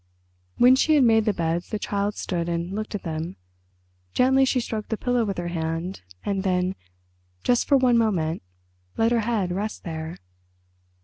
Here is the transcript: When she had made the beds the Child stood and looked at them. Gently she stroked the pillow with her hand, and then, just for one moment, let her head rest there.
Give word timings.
When 0.57 0.75
she 0.75 0.95
had 0.95 1.03
made 1.03 1.25
the 1.25 1.31
beds 1.31 1.69
the 1.69 1.77
Child 1.77 2.15
stood 2.15 2.49
and 2.49 2.73
looked 2.73 2.95
at 2.95 3.03
them. 3.03 3.35
Gently 4.15 4.45
she 4.45 4.59
stroked 4.59 4.89
the 4.89 4.97
pillow 4.97 5.23
with 5.25 5.37
her 5.37 5.49
hand, 5.49 6.01
and 6.25 6.41
then, 6.41 6.73
just 7.43 7.67
for 7.67 7.77
one 7.77 7.99
moment, 7.99 8.41
let 8.97 9.11
her 9.11 9.19
head 9.19 9.51
rest 9.51 9.83
there. 9.83 10.17